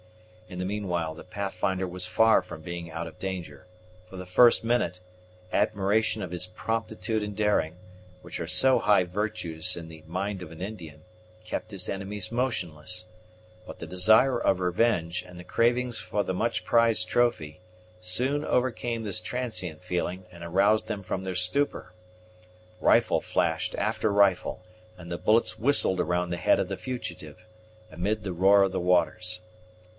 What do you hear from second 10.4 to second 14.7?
of an Indian, kept his enemies motionless; but the desire of